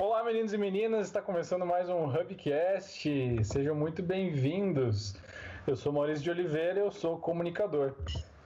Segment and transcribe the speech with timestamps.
[0.00, 3.44] Olá, meninos e meninas, está começando mais um Hubcast.
[3.44, 5.16] Sejam muito bem-vindos.
[5.66, 7.96] Eu sou Maurício de Oliveira, eu sou comunicador.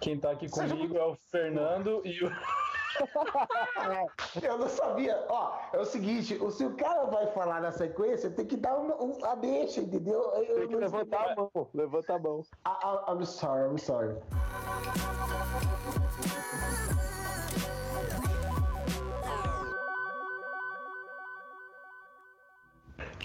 [0.01, 2.33] Quem está aqui comigo é o Fernando e o.
[4.43, 5.27] eu não sabia.
[5.29, 8.95] Ó, é o seguinte: se o cara vai falar na sequência, tem que dar uma,
[8.95, 10.23] um, a deixa, entendeu?
[10.33, 11.51] Eu, tem que levantar a mão.
[11.75, 12.43] Levanta a mão.
[12.67, 14.17] I, I, I'm sorry, I'm sorry.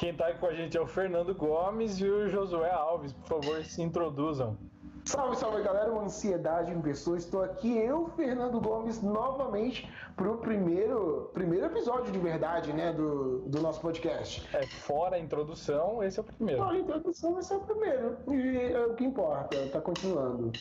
[0.07, 3.11] Quem está aqui com a gente é o Fernando Gomes e o Josué Alves.
[3.11, 4.57] Por favor, se introduzam.
[5.03, 7.17] Salve, salve galera, uma ansiedade em pessoa.
[7.17, 13.39] Estou aqui, eu, Fernando Gomes, novamente para o primeiro, primeiro episódio de verdade, né, do,
[13.49, 14.47] do nosso podcast.
[14.55, 16.63] É, fora a introdução, esse é o primeiro.
[16.63, 18.17] Fora a introdução, esse é o primeiro.
[18.31, 20.53] E é o que importa, tá continuando.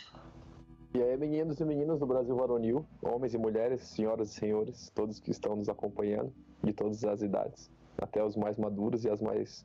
[0.92, 5.20] E aí, meninos e meninas do Brasil Varonil, homens e mulheres, senhoras e senhores, todos
[5.20, 6.32] que estão nos acompanhando,
[6.64, 9.64] de todas as idades até os mais maduros e as mais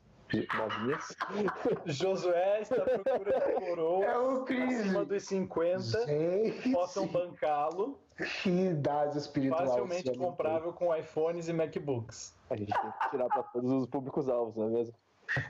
[0.54, 1.16] novinhas.
[1.86, 6.72] Josué está à procura de coroa é o acima dos 50, Gente.
[6.72, 7.98] possam bancá-lo.
[8.42, 9.66] Que idade espiritual.
[9.66, 12.36] Facilmente comprável com iPhones e MacBooks.
[12.50, 14.94] A gente tem que tirar para todos os públicos-alvos, não é mesmo?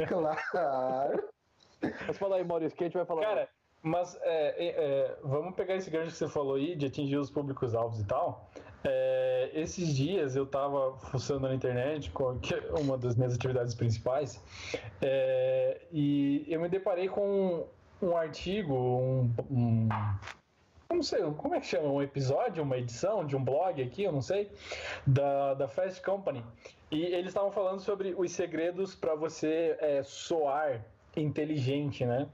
[0.08, 1.28] Claro.
[2.06, 3.22] Mas fala aí, Maurício, que a gente vai falar?
[3.22, 3.48] Cara,
[3.82, 8.00] mas é, é, vamos pegar esse gancho que você falou aí de atingir os públicos-alvos
[8.00, 8.48] e tal.
[8.84, 14.42] É, esses dias eu estava fuçando na internet, que é uma das minhas atividades principais,
[15.00, 17.66] é, e eu me deparei com
[18.00, 19.88] um, um artigo, um, um,
[20.90, 21.88] não sei, como é que chama?
[21.88, 24.50] Um episódio, uma edição de um blog aqui, eu não sei,
[25.06, 26.44] da, da Fast Company.
[26.90, 30.84] E eles estavam falando sobre os segredos para você é, soar
[31.16, 32.28] inteligente, né?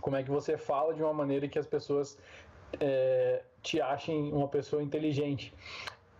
[0.00, 2.18] como é que você fala de uma maneira que as pessoas
[2.78, 5.52] é, te achem uma pessoa inteligente.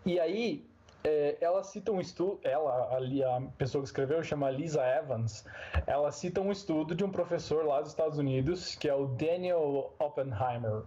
[0.04, 0.64] E aí,
[1.04, 5.44] é, ela cita um estudo, ela, ali, a pessoa que escreveu, chama Lisa Evans,
[5.86, 9.94] ela cita um estudo de um professor lá dos Estados Unidos, que é o Daniel
[9.98, 10.83] Oppenheimer,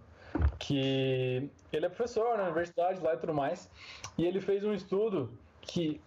[0.58, 3.70] que ele é professor na universidade lá e tudo mais,
[4.16, 6.00] e ele fez um estudo que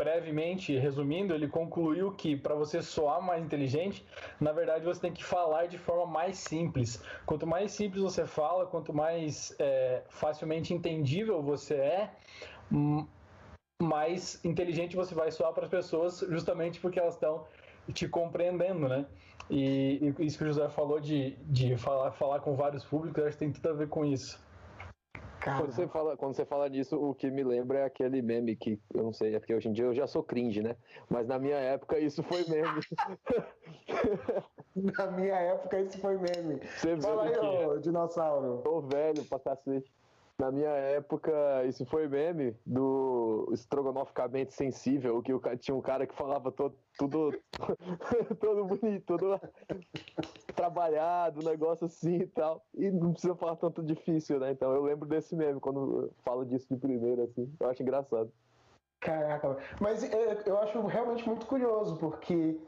[0.00, 4.02] brevemente, resumindo, ele concluiu que para você soar mais inteligente,
[4.40, 7.02] na verdade você tem que falar de forma mais simples.
[7.26, 12.10] Quanto mais simples você fala, quanto mais é, facilmente entendível você é,
[13.82, 17.44] mais inteligente você vai soar para as pessoas, justamente porque elas estão
[17.92, 19.04] te compreendendo, né?
[19.50, 23.36] E, e, isso que o José falou de, de falar, falar com vários públicos, acho
[23.36, 24.40] que tem tudo a ver com isso.
[25.42, 28.78] Quando você, fala, quando você fala disso, o que me lembra é aquele meme que
[28.92, 30.76] eu não sei, é porque hoje em dia eu já sou cringe, né?
[31.08, 32.80] Mas na minha época isso foi meme.
[34.96, 36.60] na minha época isso foi meme.
[36.76, 37.78] Você Fala aí, ô, é.
[37.78, 38.60] dinossauro.
[38.62, 39.90] Tô velho pra cacete.
[40.40, 41.30] Na minha época,
[41.66, 47.38] isso foi meme do estrogonoficamente sensível, que tinha um cara que falava todo, tudo,
[48.40, 49.38] todo bonito, todo
[50.52, 52.64] trabalhado, um negócio assim e tal.
[52.74, 54.50] E não precisa falar tanto difícil, né?
[54.52, 57.52] Então eu lembro desse meme quando falo disso de primeira, assim.
[57.58, 58.30] Eu acho engraçado.
[59.00, 62.60] Caraca, mas é, eu acho realmente muito curioso, porque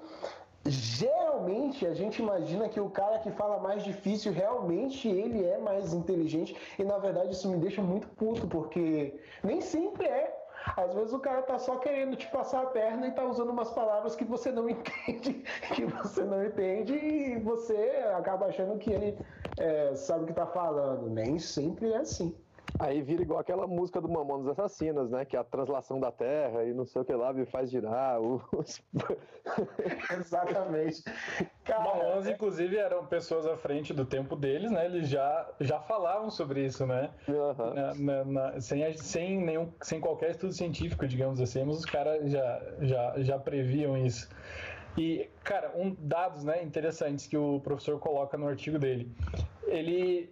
[0.65, 5.93] geralmente a gente imagina que o cara que fala mais difícil realmente ele é mais
[5.93, 10.32] inteligente e na verdade isso me deixa muito puto porque nem sempre é.
[10.77, 13.71] Às vezes o cara tá só querendo te passar a perna e tá usando umas
[13.71, 15.45] palavras que você não entende,
[15.75, 17.75] que você não entende e você
[18.17, 19.19] acaba achando que ele
[19.59, 21.09] é, sabe o que tá falando.
[21.11, 22.35] Nem sempre é assim.
[22.79, 25.25] Aí vira igual aquela música do Mamonas Assassinas, né?
[25.25, 28.21] Que é a translação da terra e não sei o que lá me faz girar.
[28.21, 28.83] Os...
[30.19, 31.03] Exatamente.
[31.65, 32.33] Cara, Mamonas, é...
[32.33, 34.87] inclusive, eram pessoas à frente do tempo deles, né?
[34.87, 37.11] Eles já, já falavam sobre isso, né?
[37.29, 37.75] Uhum.
[37.75, 42.31] Na, na, na, sem, sem, nenhum, sem qualquer estudo científico, digamos assim, mas os caras
[42.31, 44.29] já, já, já previam isso.
[44.97, 49.11] E, cara, um dados né, interessantes que o professor coloca no artigo dele.
[49.67, 50.31] Ele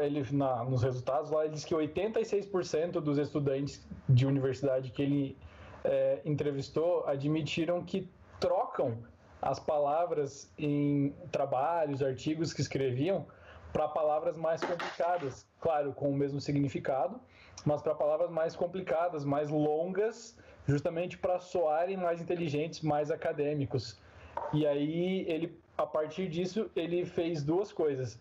[0.00, 5.38] ele na, nos resultados lá, ele diz que 86% dos estudantes de universidade que ele
[5.84, 8.08] é, entrevistou admitiram que
[8.40, 8.98] trocam
[9.42, 13.26] as palavras em trabalhos, artigos que escreviam
[13.72, 17.20] para palavras mais complicadas, claro, com o mesmo significado,
[17.64, 23.98] mas para palavras mais complicadas, mais longas, justamente para soarem mais inteligentes, mais acadêmicos.
[24.52, 28.18] E aí ele, a partir disso, ele fez duas coisas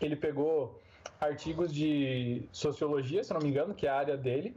[0.00, 0.80] ele pegou
[1.20, 4.56] artigos de sociologia, se não me engano, que é a área dele,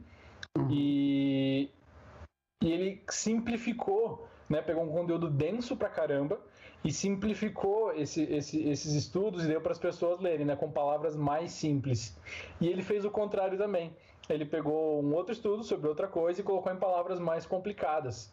[0.56, 0.68] uhum.
[0.70, 1.70] e,
[2.62, 6.40] e ele simplificou, né, pegou um conteúdo denso pra caramba
[6.82, 11.16] e simplificou esse, esse, esses estudos e deu para as pessoas lerem, né, com palavras
[11.16, 12.16] mais simples.
[12.60, 13.94] E ele fez o contrário também.
[14.28, 18.32] ele pegou um outro estudo sobre outra coisa e colocou em palavras mais complicadas.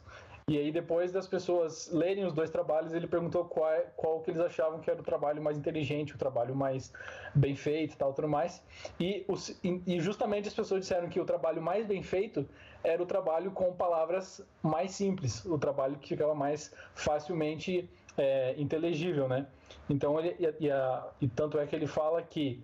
[0.51, 4.41] E aí, depois das pessoas lerem os dois trabalhos, ele perguntou qual, qual que eles
[4.41, 6.91] achavam que era o trabalho mais inteligente, o trabalho mais
[7.33, 8.61] bem feito tal, tudo mais.
[8.99, 12.45] E, os, e justamente as pessoas disseram que o trabalho mais bem feito
[12.83, 19.29] era o trabalho com palavras mais simples, o trabalho que ficava mais facilmente é, inteligível,
[19.29, 19.47] né?
[19.89, 22.61] Então, ele, e, a, e tanto é que ele fala que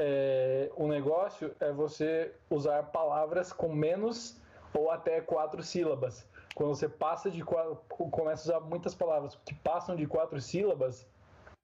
[0.00, 4.36] é, o negócio é você usar palavras com menos
[4.74, 6.28] ou até quatro sílabas.
[6.54, 11.06] Quando você passa de quatro, começa a usar muitas palavras que passam de quatro sílabas,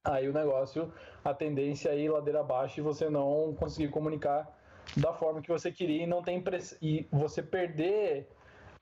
[0.04, 0.92] aí o negócio,
[1.24, 4.48] a tendência é ir ladeira abaixo e você não conseguir comunicar
[4.96, 6.42] da forma que você queria e não tem
[6.80, 8.28] e você perder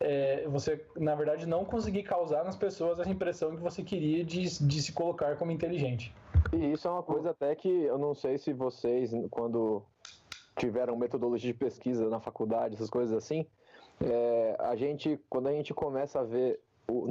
[0.00, 4.42] é, você na verdade não conseguir causar nas pessoas essa impressão que você queria de,
[4.66, 6.14] de se colocar como inteligente.
[6.52, 9.82] E isso é uma coisa até que eu não sei se vocês quando
[10.58, 13.46] tiveram metodologia de pesquisa na faculdade, essas coisas assim,
[14.00, 17.06] é, a gente, quando a gente começa a ver o,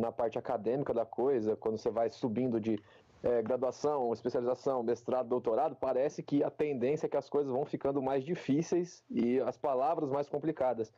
[0.00, 2.80] na parte acadêmica da coisa, quando você vai subindo de
[3.22, 8.00] é, graduação, especialização, mestrado, doutorado, parece que a tendência é que as coisas vão ficando
[8.00, 10.92] mais difíceis e as palavras mais complicadas.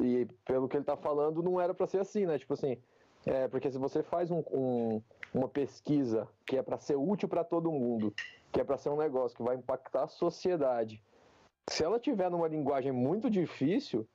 [0.00, 2.38] E pelo que ele está falando, não era para ser assim, né?
[2.38, 2.78] Tipo assim,
[3.26, 5.02] é, porque se você faz um, um,
[5.34, 8.14] uma pesquisa que é para ser útil para todo mundo,
[8.52, 11.02] que é para ser um negócio que vai impactar a sociedade,
[11.68, 14.06] se ela tiver numa linguagem muito difícil,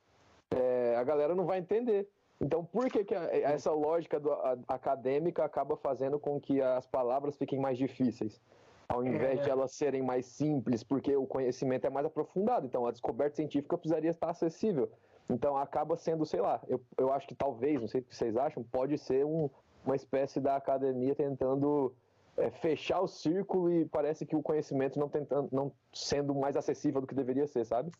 [0.55, 2.07] é, a galera não vai entender.
[2.41, 7.37] Então, por que, que essa lógica do, a, acadêmica acaba fazendo com que as palavras
[7.37, 8.41] fiquem mais difíceis?
[8.87, 9.43] Ao invés é.
[9.43, 12.65] de elas serem mais simples, porque o conhecimento é mais aprofundado.
[12.65, 14.91] Então, a descoberta científica precisaria estar acessível.
[15.29, 18.35] Então, acaba sendo, sei lá, eu, eu acho que talvez, não sei o que vocês
[18.35, 19.49] acham, pode ser um,
[19.85, 21.93] uma espécie da academia tentando
[22.35, 26.99] é, fechar o círculo e parece que o conhecimento não, tentando, não sendo mais acessível
[26.99, 27.91] do que deveria ser, sabe?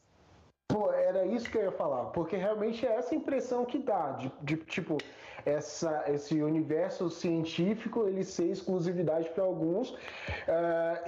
[0.68, 4.32] Pô, era isso que eu ia falar, porque realmente é essa impressão que dá, de,
[4.42, 4.98] de tipo,
[5.46, 9.98] essa, esse universo científico ele ser exclusividade para alguns, uh,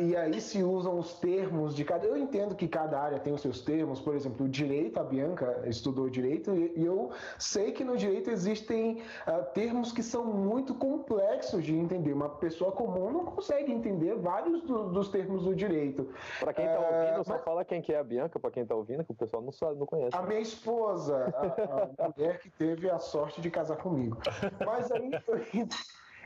[0.01, 2.05] e aí se usam os termos de cada.
[2.05, 5.63] Eu entendo que cada área tem os seus termos, por exemplo, o direito, a Bianca
[5.65, 10.73] estudou direito, e, e eu sei que no direito existem uh, termos que são muito
[10.75, 12.13] complexos de entender.
[12.13, 16.09] Uma pessoa comum não consegue entender vários do, dos termos do direito.
[16.39, 17.43] Para quem está ouvindo, uh, só mas...
[17.43, 19.79] fala quem que é a Bianca, para quem está ouvindo, que o pessoal não sabe,
[19.79, 20.15] não conhece.
[20.15, 24.14] A minha esposa, a, a mulher que teve a sorte de casar comigo.
[24.65, 25.11] Mas aí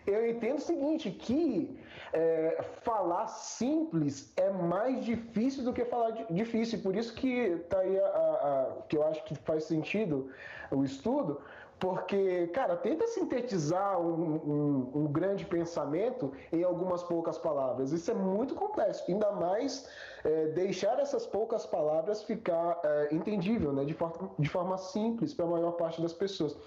[0.08, 1.78] eu, entendo o seguinte, que
[2.14, 6.80] é, falar simples é mais difícil do que falar difícil.
[6.80, 10.32] Por isso que tá aí a, a, que eu acho que faz sentido
[10.72, 11.42] o estudo,
[11.80, 17.94] porque, cara, tenta sintetizar um, um, um, grande pensamento em algumas poucas palavras.
[17.94, 19.06] Isso é muito complexo.
[19.08, 19.88] Ainda mais
[20.26, 25.46] é, deixar essas poucas palavras ficar é, entendível, né, de, forma, de forma simples para
[25.46, 26.58] a maior parte das pessoas.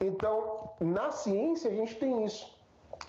[0.00, 2.54] Então, na ciência, a gente tem isso.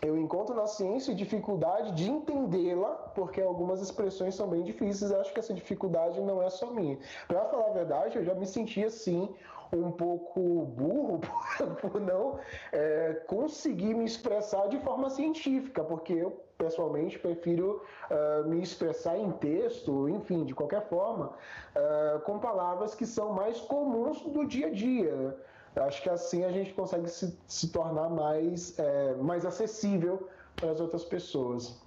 [0.02, 5.12] Eu encontro na ciência dificuldade de entendê-la, porque algumas expressões são bem difíceis.
[5.12, 6.98] Acho que essa dificuldade não é só minha.
[7.28, 9.34] Para falar a verdade, eu já me senti assim
[9.74, 11.20] um pouco burro
[11.82, 12.40] por não
[12.72, 19.32] é, conseguir me expressar de forma científica, porque eu pessoalmente prefiro uh, me expressar em
[19.34, 21.28] texto, enfim, de qualquer forma,
[21.76, 25.38] uh, com palavras que são mais comuns do dia a dia.
[25.80, 30.80] Acho que assim a gente consegue se, se tornar mais, é, mais acessível para as
[30.80, 31.82] outras pessoas.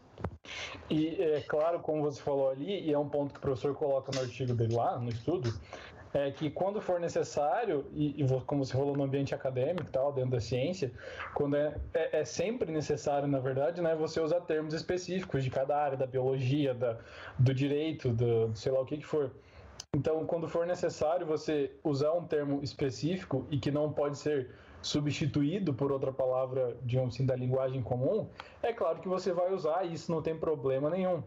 [0.88, 4.12] E é claro, como você falou ali, e é um ponto que o professor coloca
[4.12, 5.52] no artigo dele lá, no estudo,
[6.12, 10.32] é que quando for necessário, e, e como você falou no ambiente acadêmico tal, dentro
[10.32, 10.92] da ciência,
[11.34, 15.76] quando é, é, é, sempre necessário, na verdade, né, você usar termos específicos de cada
[15.76, 16.98] área, da biologia, da,
[17.38, 19.30] do direito, do sei lá o que, que for.
[19.94, 24.50] Então, quando for necessário você usar um termo específico e que não pode ser
[24.82, 28.26] substituído por outra palavra, digamos assim, da linguagem comum,
[28.62, 31.22] é claro que você vai usar e isso não tem problema nenhum.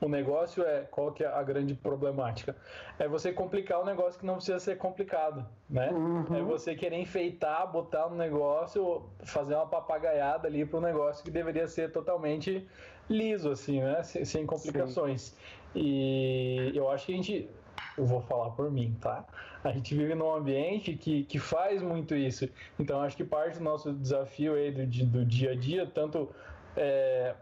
[0.00, 2.56] O negócio é qual que é a grande problemática?
[2.98, 5.90] É você complicar o negócio que não precisa ser complicado, né?
[5.90, 6.36] Uhum.
[6.36, 11.30] É você querer enfeitar, botar um negócio, fazer uma papagaiada ali para um negócio que
[11.30, 12.66] deveria ser totalmente
[13.08, 14.02] liso, assim, né?
[14.02, 15.22] Sem complicações.
[15.22, 15.80] Sim.
[15.80, 17.48] E eu acho que a gente
[17.96, 19.24] eu vou falar por mim, tá?
[19.62, 22.48] A gente vive num ambiente que, que faz muito isso.
[22.78, 26.28] Então, acho que parte do nosso desafio aí do, do dia a dia, tanto
[26.76, 27.34] é,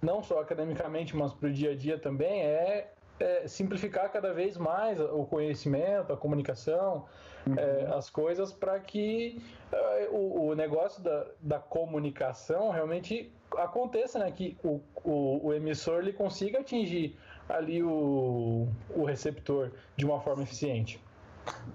[0.00, 4.56] não só academicamente, mas para o dia a dia também, é, é, simplificar cada vez
[4.56, 7.06] mais o conhecimento, a comunicação,
[7.46, 7.54] uhum.
[7.58, 9.42] é, as coisas para que
[9.72, 14.30] é, o, o, negócio da, da comunicação realmente aconteça, né?
[14.30, 17.18] Que o, o, o emissor ele consiga atingir
[17.48, 21.02] ali o, o receptor de uma forma eficiente?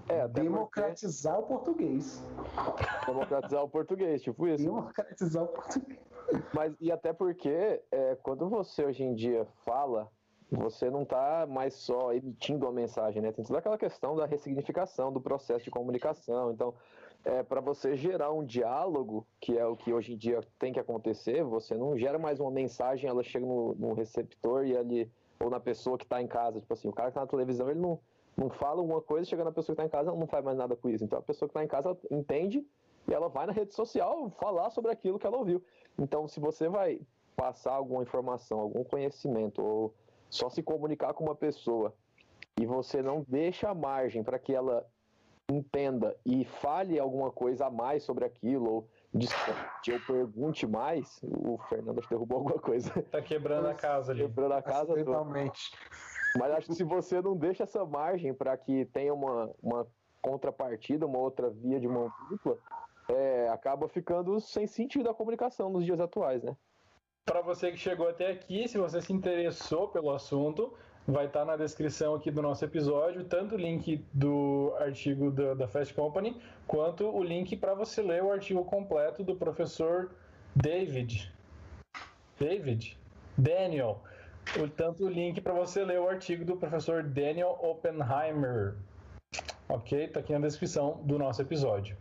[0.10, 1.54] É, democratizar porque...
[1.54, 2.24] o português.
[3.06, 4.64] Democratizar o português, tipo isso.
[4.64, 6.00] Democratizar o português.
[6.54, 10.10] Mas e até porque é, quando você hoje em dia fala,
[10.52, 13.32] você não está mais só emitindo uma mensagem, né?
[13.32, 16.52] Tem toda aquela questão da ressignificação do processo de comunicação.
[16.52, 16.74] Então,
[17.24, 20.80] é, para você gerar um diálogo, que é o que hoje em dia tem que
[20.80, 25.10] acontecer, você não gera mais uma mensagem, ela chega no, no receptor e ali,
[25.42, 26.60] ou na pessoa que está em casa.
[26.60, 28.00] Tipo assim, o cara que está na televisão, ele não,
[28.38, 30.58] não fala uma coisa, chega na pessoa que está em casa, ela não faz mais
[30.58, 31.04] nada com isso.
[31.04, 32.66] Então, a pessoa que está em casa entende
[33.08, 35.64] e ela vai na rede social falar sobre aquilo que ela ouviu.
[35.98, 37.02] Então, se você vai
[37.36, 39.94] passar alguma informação, algum conhecimento, ou
[40.30, 41.94] só se comunicar com uma pessoa
[42.60, 44.86] e você não deixa a margem para que ela
[45.50, 51.58] entenda e fale alguma coisa a mais sobre aquilo, ou discute, ou pergunte mais, o
[51.70, 52.90] Fernando derrubou alguma coisa.
[53.12, 54.22] Tá quebrando a casa ali.
[54.22, 55.72] Quebrando a casa Totalmente.
[56.38, 59.88] Mas acho que se você não deixa essa margem para que tenha uma, uma
[60.22, 62.58] contrapartida, uma outra via de mão dupla,
[63.10, 66.56] é, acaba ficando sem sentido a comunicação nos dias atuais, né?
[67.26, 70.74] Para você que chegou até aqui, se você se interessou pelo assunto,
[71.08, 75.54] vai estar tá na descrição aqui do nosso episódio, tanto o link do artigo da,
[75.54, 80.12] da Fast Company, quanto o link para você ler o artigo completo do professor
[80.56, 81.32] David.
[82.40, 82.98] David?
[83.38, 84.02] Daniel.
[84.60, 88.76] O, tanto o link para você ler o artigo do professor Daniel Oppenheimer.
[89.70, 90.08] Ok?
[90.10, 91.96] Tá aqui na descrição do nosso episódio.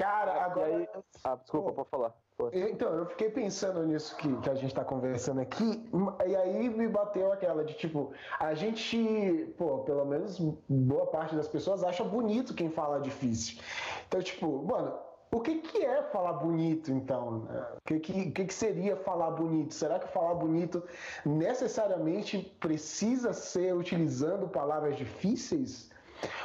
[0.00, 0.76] Cara, agora.
[0.76, 0.88] Aí...
[1.24, 2.14] Ah, desculpa, pode falar.
[2.54, 5.84] Então, eu fiquei pensando nisso que, que a gente está conversando aqui,
[6.26, 11.46] e aí me bateu aquela de tipo, a gente, pô, pelo menos boa parte das
[11.46, 13.62] pessoas acha bonito quem fala difícil.
[14.08, 14.98] Então, tipo, mano,
[15.30, 17.46] o que, que é falar bonito, então?
[17.76, 19.74] O que, que, que seria falar bonito?
[19.74, 20.82] Será que falar bonito
[21.26, 25.89] necessariamente precisa ser utilizando palavras difíceis?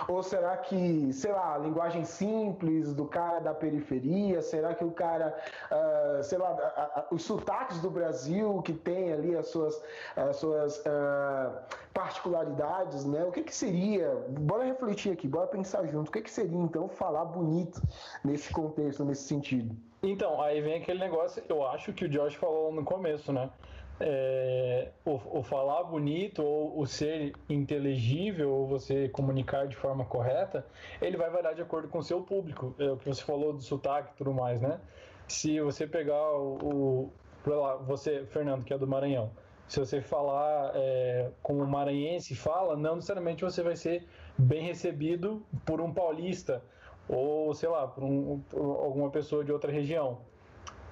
[0.07, 4.41] Ou será que, sei lá, linguagem simples do cara da periferia?
[4.41, 5.35] Será que o cara,
[5.71, 9.81] uh, sei lá, a, a, os sotaques do Brasil que tem ali as suas,
[10.15, 11.51] as suas uh,
[11.93, 13.23] particularidades, né?
[13.23, 14.13] O que, que seria?
[14.29, 16.09] Bora refletir aqui, bora pensar junto.
[16.09, 17.81] O que, que seria então falar bonito
[18.23, 19.75] nesse contexto, nesse sentido?
[20.03, 23.49] Então, aí vem aquele negócio, eu acho que o Josh falou no começo, né?
[23.99, 30.65] É, o, falar bonito ou o ser inteligível ou você comunicar de forma correta,
[31.01, 32.75] ele vai variar de acordo com o seu público.
[32.77, 34.79] É o que você falou do sotaque e tudo mais, né?
[35.27, 37.09] Se você pegar o,
[37.45, 39.31] o lá, você, Fernando, que é do Maranhão,
[39.67, 45.43] se você falar é, como o maranhense fala, não necessariamente você vai ser bem recebido
[45.65, 46.61] por um paulista
[47.07, 50.19] ou, sei lá, por, um, por alguma pessoa de outra região.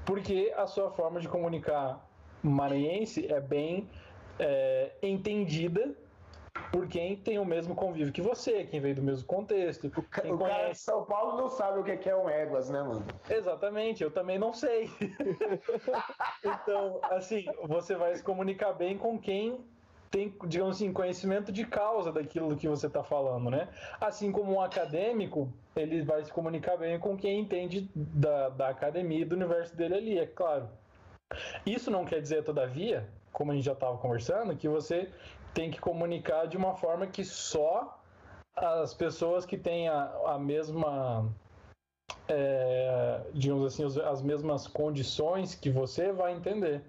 [0.06, 2.04] Porque a sua forma de comunicar
[2.44, 3.90] maranhense é bem
[4.40, 5.96] é, entendida
[6.72, 9.88] por quem tem o mesmo convívio que você, quem veio do mesmo contexto.
[9.96, 12.82] O, ca o cara de São Paulo não sabe o que é um éguas, né,
[12.82, 13.06] mano?
[13.30, 14.90] Exatamente, eu também não sei.
[16.44, 19.64] então, assim, você vai se comunicar bem com quem
[20.14, 23.68] tem, digamos assim, conhecimento de causa daquilo que você está falando, né?
[24.00, 29.22] Assim como um acadêmico, ele vai se comunicar bem com quem entende da, da academia
[29.22, 30.70] e do universo dele ali, é claro.
[31.66, 35.10] Isso não quer dizer, todavia, como a gente já estava conversando, que você
[35.54, 38.00] tem que comunicar de uma forma que só
[38.56, 41.30] as pessoas que têm a, a mesma,
[42.28, 46.82] é, digamos assim, as mesmas condições que você vai entender.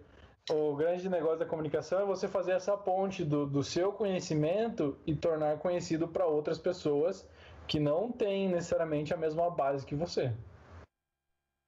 [0.51, 5.15] O grande negócio da comunicação é você fazer essa ponte do, do seu conhecimento e
[5.15, 7.27] tornar conhecido para outras pessoas
[7.67, 10.31] que não têm necessariamente a mesma base que você.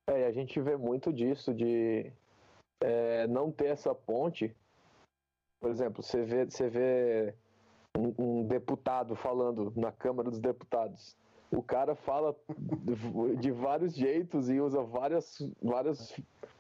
[0.08, 2.12] É, a gente vê muito disso de
[2.80, 4.54] é, não ter essa ponte,
[5.60, 7.34] por exemplo, você vê, você vê
[7.96, 11.16] um, um, deputado falando na Câmara dos Deputados.
[11.50, 12.36] O cara fala
[13.38, 16.14] de, vários jeitos e usa várias, vários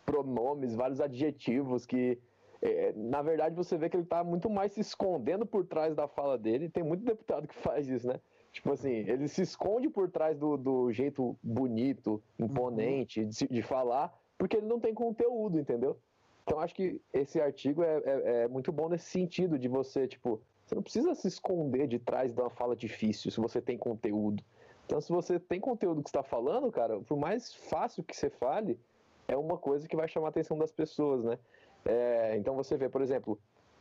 [0.04, 2.18] pronomes, vários adjetivos que,
[2.62, 6.06] é, na verdade, você vê que ele está muito mais se escondendo por trás da
[6.06, 6.70] fala dele.
[6.70, 8.20] Tem muito deputado que faz isso, né?
[8.52, 14.16] Tipo assim, ele se esconde por trás do, do jeito bonito, imponente de, de falar,
[14.38, 15.98] porque ele não tem conteúdo, entendeu?
[16.44, 20.40] Então acho que esse artigo é, é, é, muito bom nesse sentido de você, tipo,
[20.64, 24.42] você não precisa se esconder de trás de uma fala difícil se você tem conteúdo.
[24.84, 28.78] Então se você tem conteúdo que está falando, cara, por mais fácil que você fale,
[29.26, 31.38] é uma coisa que vai chamar a atenção das pessoas, né?
[31.84, 33.38] É, então você vê, por exemplo,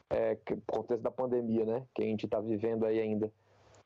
[0.09, 3.31] é, contexto da pandemia, né, que a gente está vivendo aí ainda.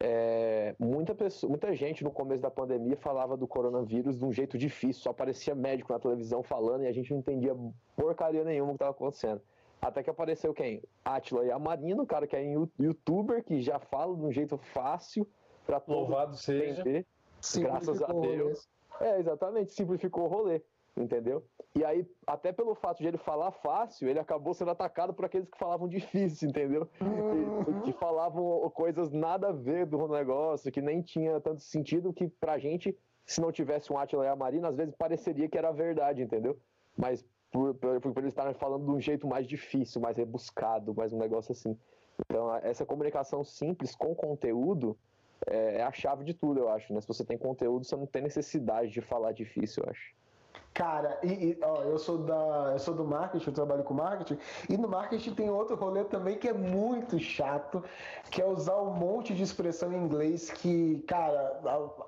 [0.02, 4.58] É, muita, pessoa, muita gente no começo da pandemia falava do coronavírus de um jeito
[4.58, 7.54] difícil, só aparecia médico na televisão falando e a gente não entendia
[7.98, 9.42] porcaria nenhuma que estava acontecendo.
[9.82, 10.82] Até que apareceu quem?
[11.04, 12.44] Atila e a Marina, o cara que é
[12.80, 15.28] youtuber, que já fala de um jeito fácil
[15.66, 16.82] para todo Louvado seja.
[16.82, 17.06] entender.
[17.58, 18.68] Graças a Deus.
[19.00, 20.62] É, exatamente, simplificou o rolê,
[20.98, 21.44] entendeu?
[21.76, 25.48] E aí, até pelo fato de ele falar fácil, ele acabou sendo atacado por aqueles
[25.48, 26.90] que falavam difícil, entendeu?
[27.00, 27.82] Uhum.
[27.82, 32.28] Que, que falavam coisas nada a ver do negócio, que nem tinha tanto sentido, que
[32.28, 35.72] pra gente, se não tivesse um Atila e a Marina, às vezes pareceria que era
[35.72, 36.58] verdade, entendeu?
[36.98, 41.14] Mas por, por, por eles estarem falando de um jeito mais difícil, mais rebuscado, mais
[41.14, 41.78] um negócio assim.
[42.26, 44.98] Então, essa comunicação simples com conteúdo
[45.48, 47.00] é, é a chave de tudo, eu acho, né?
[47.00, 50.14] Se você tem conteúdo, você não tem necessidade de falar difícil, eu acho.
[50.80, 54.40] Cara, e, e, ó, eu sou da, eu sou do marketing, eu trabalho com marketing,
[54.70, 57.84] e no marketing tem outro rolê também que é muito chato,
[58.32, 61.60] que é usar um monte de expressão em inglês que, cara,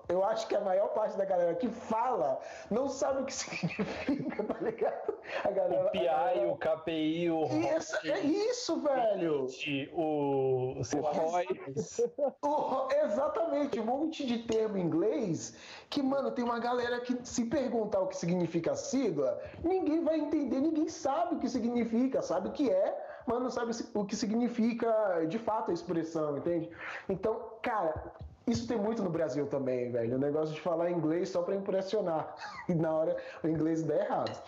[0.07, 4.41] eu acho que a maior parte da galera que fala não sabe o que significa,
[4.41, 5.15] tá ligado?
[5.43, 6.47] A galera, o PI, galera...
[6.47, 7.43] o KPI, o
[7.77, 9.47] isso, é isso, velho.
[9.91, 10.81] O, o,
[12.41, 15.53] o exatamente, um monte de termo em inglês
[15.89, 20.19] que, mano, tem uma galera que se perguntar o que significa a sigla, ninguém vai
[20.19, 24.15] entender, ninguém sabe o que significa, sabe o que é, mas não sabe o que
[24.15, 26.69] significa de fato a expressão, entende?
[27.07, 28.13] Então, cara,
[28.47, 30.15] isso tem muito no Brasil também, velho.
[30.15, 32.35] O negócio de falar inglês só para impressionar.
[32.69, 34.43] E na hora o inglês dá errado.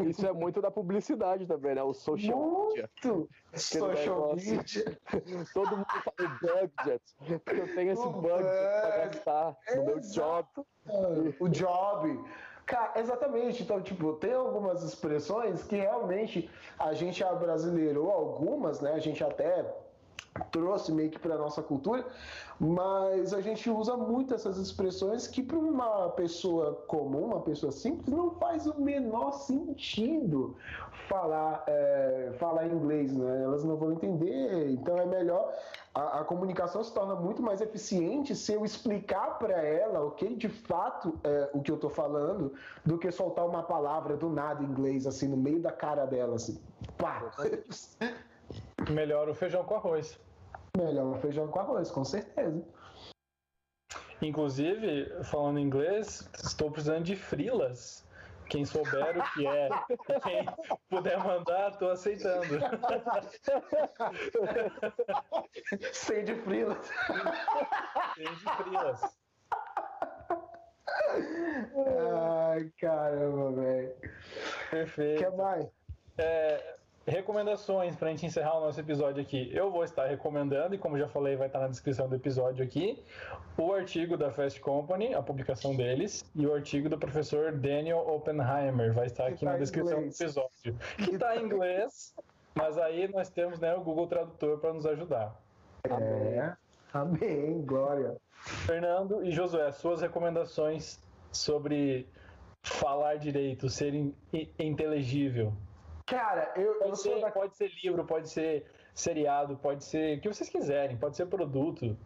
[0.00, 1.82] Isso é muito da publicidade também, né?
[1.82, 2.74] O social muito.
[2.74, 2.90] media.
[3.54, 4.98] Social media.
[5.54, 7.02] Todo mundo fala budget.
[7.28, 10.48] Eu tenho esse budget para gastar no meu job.
[11.38, 12.24] O job.
[12.70, 13.64] Cara, exatamente.
[13.64, 16.48] Então, tipo, tem algumas expressões que realmente
[16.78, 18.92] a gente abrasileirou algumas, né?
[18.92, 19.66] A gente até
[20.52, 22.06] trouxe meio que para nossa cultura,
[22.58, 28.06] mas a gente usa muito essas expressões que para uma pessoa comum, uma pessoa simples,
[28.14, 30.56] não faz o menor sentido
[31.08, 33.42] falar é, falar inglês, né?
[33.42, 35.52] Elas não vão entender, então é melhor
[35.94, 40.34] a, a comunicação se torna muito mais eficiente se eu explicar para ela o que
[40.36, 44.62] de fato é o que eu estou falando, do que soltar uma palavra do nada
[44.62, 46.60] em inglês assim no meio da cara dela assim,
[46.96, 47.30] pá.
[48.90, 50.18] Melhor o feijão com arroz.
[50.76, 52.62] Melhor o feijão com arroz, com certeza.
[54.22, 58.06] Inclusive, falando em inglês, estou precisando de frilas.
[58.48, 59.68] Quem souber o que é,
[60.24, 60.44] quem
[60.88, 62.46] puder mandar, estou aceitando.
[65.92, 66.90] Sem de frilas.
[68.16, 69.00] Sem de frilas.
[72.52, 73.94] Ai, caramba, velho.
[74.70, 75.18] Perfeito.
[75.20, 75.66] Quer mais?
[76.18, 76.76] É,
[77.10, 79.50] recomendações para a gente encerrar o nosso episódio aqui.
[79.52, 83.02] Eu vou estar recomendando, e como já falei, vai estar na descrição do episódio aqui,
[83.58, 88.92] o artigo da Fast Company, a publicação deles, e o artigo do professor Daniel Oppenheimer,
[88.92, 90.16] vai estar aqui tá na descrição inglês.
[90.16, 90.78] do episódio.
[90.96, 92.14] Que está em inglês,
[92.54, 95.34] mas aí nós temos né, o Google Tradutor para nos ajudar.
[95.84, 96.54] É,
[96.92, 98.16] amém, glória.
[98.66, 100.98] Fernando e Josué, suas recomendações
[101.30, 102.08] sobre
[102.62, 103.94] falar direito, ser
[104.58, 105.52] inteligível.
[106.10, 107.30] Cara, eu, pode, eu ser, da...
[107.30, 111.96] pode ser livro, pode ser seriado, pode ser o que vocês quiserem, pode ser produto.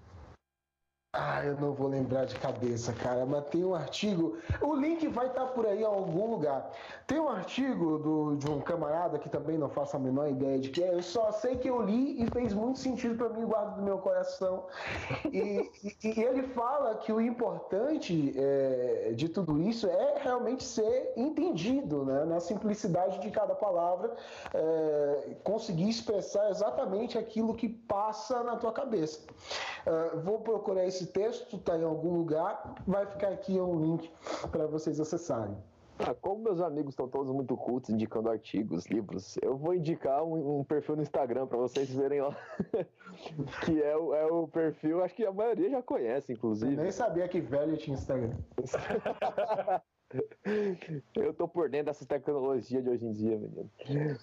[1.16, 4.36] Ah, eu não vou lembrar de cabeça, cara, mas tem um artigo.
[4.60, 6.72] O link vai estar por aí em algum lugar.
[7.06, 10.70] Tem um artigo do, de um camarada que também não faço a menor ideia de
[10.70, 10.92] que é.
[10.92, 13.98] Eu só sei que eu li e fez muito sentido para mim, guardo do meu
[13.98, 14.66] coração.
[15.32, 21.12] E, e, e ele fala que o importante é, de tudo isso é realmente ser
[21.16, 22.24] entendido, né?
[22.24, 24.16] Na simplicidade de cada palavra,
[24.52, 29.20] é, conseguir expressar exatamente aquilo que passa na tua cabeça.
[29.86, 34.10] Uh, vou procurar esse texto, está em algum lugar, vai ficar aqui um link
[34.50, 35.56] para vocês acessarem.
[35.98, 40.58] Ah, como meus amigos estão todos muito cultos indicando artigos, livros, eu vou indicar um,
[40.58, 42.36] um perfil no Instagram para vocês verem lá.
[43.64, 46.74] que é o, é o perfil, acho que a maioria já conhece, inclusive.
[46.74, 48.36] Eu nem sabia que velho tinha Instagram.
[51.14, 53.70] eu tô por dentro dessa tecnologia de hoje em dia, menino.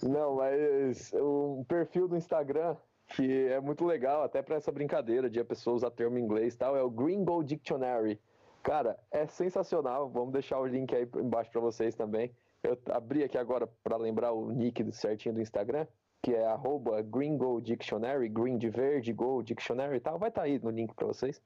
[0.04, 2.76] Não, mas o perfil do Instagram
[3.15, 6.54] que é muito legal, até para essa brincadeira de a pessoa usar termo em inglês
[6.54, 8.19] e tal, é o Gringo Dictionary.
[8.63, 10.10] Cara, é sensacional.
[10.10, 12.32] Vamos deixar o link aí embaixo para vocês também.
[12.63, 15.88] Eu abri aqui agora para lembrar o nick certinho do Instagram,
[16.21, 20.19] que é arroba Gringo Dictionary, green de verde, go dictionary e tal.
[20.19, 21.41] Vai estar tá aí no link para vocês.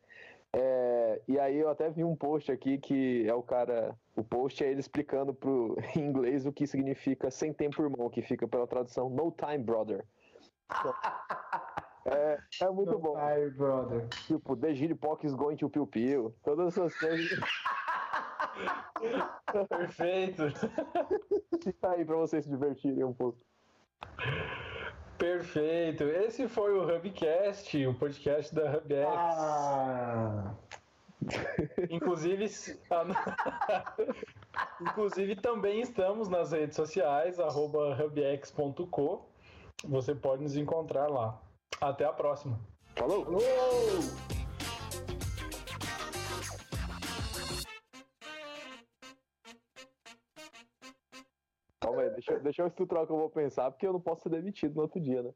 [0.51, 3.97] É, e aí eu até vi um post aqui que é o cara.
[4.15, 8.21] O post é ele explicando pro, em inglês o que significa sem tempo irmão, que
[8.21, 10.06] fica pela tradução No Time Brother.
[12.08, 13.15] É, é muito bom.
[13.15, 14.08] Time Brother.
[14.28, 14.73] Tipo, The
[15.23, 16.36] is going to Piu Piu.
[16.43, 17.39] Todas essas coisas.
[19.69, 20.43] Perfeito.
[21.63, 23.39] Fica aí pra vocês se divertirem um pouco.
[25.17, 26.04] Perfeito.
[26.04, 29.08] Esse foi o Hubcast, o podcast da HubX.
[29.08, 30.54] Ah,
[31.89, 32.45] Inclusive,
[32.91, 33.95] ah,
[34.80, 39.25] inclusive também estamos nas redes sociais, arroba hubx.co.
[39.88, 41.41] Você pode nos encontrar lá.
[41.82, 42.60] Até a próxima.
[42.95, 43.26] Falou!
[51.80, 54.02] Calma aí, deixa, eu- deixa eu estruturar o que eu vou pensar, porque eu não
[54.02, 55.34] posso ser demitido no outro dia, né?